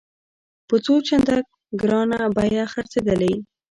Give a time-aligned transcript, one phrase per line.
[0.67, 1.35] په څو چنده
[1.81, 3.33] ګرانه بیه خرڅېدلې.